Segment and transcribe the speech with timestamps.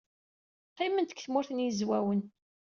[0.71, 2.21] Qqiment deg Tmurt n Yizwawen.